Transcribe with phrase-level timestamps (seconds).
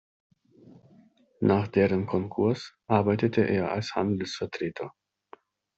[1.41, 4.91] Nach deren Konkurs arbeitete er als Handelsvertreter.